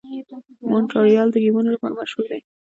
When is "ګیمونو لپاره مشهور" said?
1.43-2.25